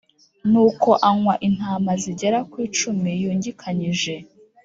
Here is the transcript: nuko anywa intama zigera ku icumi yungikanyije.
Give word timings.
nuko 0.51 0.89
anywa 1.09 1.35
intama 1.47 1.91
zigera 2.01 2.39
ku 2.49 2.55
icumi 2.67 3.11
yungikanyije. 3.23 4.15